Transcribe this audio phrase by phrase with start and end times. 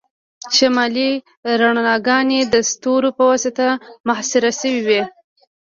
[0.55, 1.09] شمالي
[1.59, 3.67] رڼاګانې د ستورو په واسطه
[4.07, 5.01] محاصره شوي وي